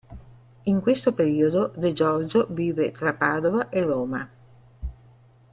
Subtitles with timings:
[0.65, 4.29] In questo periodo De Giorgio vive tra Padova e Roma.